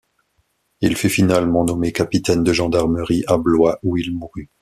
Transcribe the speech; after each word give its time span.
Il 0.79 0.95
fut 0.95 1.09
finalement 1.11 1.63
nommé 1.63 1.91
capitaine 1.91 2.41
de 2.43 2.51
gendarmerie 2.53 3.23
à 3.27 3.37
Blois 3.37 3.77
où 3.83 3.97
il 3.97 4.11
mourut. 4.17 4.49